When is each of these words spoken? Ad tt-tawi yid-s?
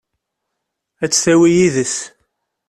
Ad 1.03 1.09
tt-tawi 1.11 1.49
yid-s? 1.57 1.95